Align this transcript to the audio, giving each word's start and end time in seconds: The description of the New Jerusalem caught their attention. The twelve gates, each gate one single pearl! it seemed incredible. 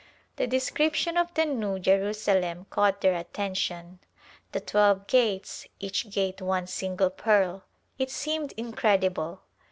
The 0.37 0.47
description 0.47 1.15
of 1.15 1.31
the 1.35 1.45
New 1.45 1.77
Jerusalem 1.77 2.65
caught 2.71 3.01
their 3.01 3.13
attention. 3.13 3.99
The 4.51 4.59
twelve 4.59 5.05
gates, 5.05 5.67
each 5.79 6.09
gate 6.09 6.41
one 6.41 6.65
single 6.65 7.11
pearl! 7.11 7.65
it 7.99 8.09
seemed 8.09 8.51
incredible. 8.57 9.41